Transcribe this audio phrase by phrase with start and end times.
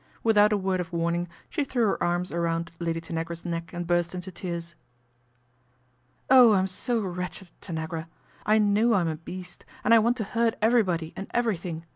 [0.23, 4.15] Without a word of warning she threw her arms around Lady Tanagra's neck and burst
[4.15, 4.73] into tears."
[6.31, 8.07] Oh, I'm so wretched, Tanagra!
[8.43, 11.85] I know I'm a beast and I want to hurt everybody and every thing.